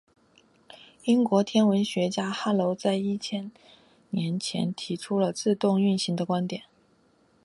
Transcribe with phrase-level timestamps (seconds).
[1.03, 3.51] 英国天文学家哈雷在一千
[4.09, 6.63] 年后提出自行运动的观点。